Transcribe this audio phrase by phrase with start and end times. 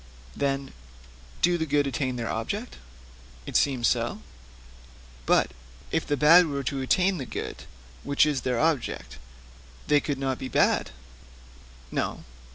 [0.35, 0.73] 'Then,
[1.43, 2.77] do the good attain their object?'
[3.45, 4.23] 'It seems so.'
[5.27, 5.51] 'But
[5.91, 7.65] if the bad were to attain the good
[8.03, 9.19] which is their object,
[9.85, 10.89] they could not be bad?'
[11.91, 12.23] 'No.'